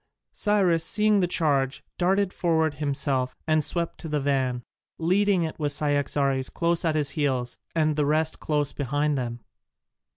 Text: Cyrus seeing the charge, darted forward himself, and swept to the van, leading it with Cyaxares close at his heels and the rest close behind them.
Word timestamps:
Cyrus 0.31 0.83
seeing 0.83 1.19
the 1.19 1.27
charge, 1.27 1.83
darted 1.99 2.33
forward 2.33 2.73
himself, 2.73 3.35
and 3.45 3.63
swept 3.63 3.99
to 3.99 4.09
the 4.09 4.19
van, 4.19 4.63
leading 4.97 5.43
it 5.43 5.59
with 5.59 5.73
Cyaxares 5.73 6.49
close 6.49 6.83
at 6.83 6.95
his 6.95 7.11
heels 7.11 7.59
and 7.75 7.95
the 7.95 8.05
rest 8.07 8.39
close 8.39 8.71
behind 8.73 9.15
them. 9.15 9.41